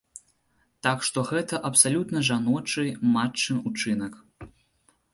[0.87, 4.21] Так што гэта абсалютна жаночы, матчын учынак.